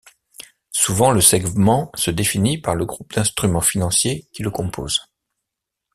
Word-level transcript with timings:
Souvent 0.71 1.11
le 1.11 1.21
segment 1.21 1.91
se 1.93 2.09
définit 2.09 2.59
par 2.59 2.73
le 2.73 2.85
groupe 2.85 3.13
d'instruments 3.13 3.61
financiers 3.61 4.27
qui 4.33 4.41
le 4.41 4.49
compose. 4.49 4.99